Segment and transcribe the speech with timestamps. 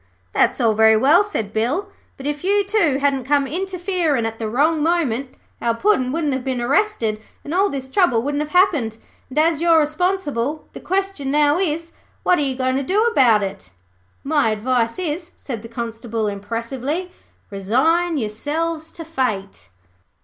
[0.33, 4.49] 'That's all very well,' said Bill, 'but if you two hadn't come interferin' at the
[4.49, 8.97] wrong moment, our Puddin' wouldn't have been arrested, and all this trouble wouldn't have happened.
[9.37, 11.93] As you're responsible, the question now is,
[12.23, 13.69] What are you going to do about it?'
[14.23, 17.11] 'My advice is,' said the Constable, impressively,
[17.51, 19.69] 'resign yourselves to Fate.'